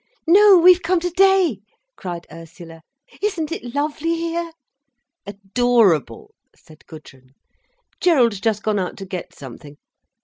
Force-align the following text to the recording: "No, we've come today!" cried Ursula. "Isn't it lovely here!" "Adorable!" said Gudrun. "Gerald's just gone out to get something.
"No, 0.25 0.57
we've 0.57 0.81
come 0.81 0.99
today!" 0.99 1.59
cried 1.95 2.25
Ursula. 2.31 2.81
"Isn't 3.21 3.51
it 3.51 3.75
lovely 3.75 4.15
here!" 4.15 4.51
"Adorable!" 5.27 6.33
said 6.55 6.87
Gudrun. 6.87 7.35
"Gerald's 7.99 8.39
just 8.39 8.63
gone 8.63 8.79
out 8.79 8.97
to 8.97 9.05
get 9.05 9.35
something. 9.35 9.77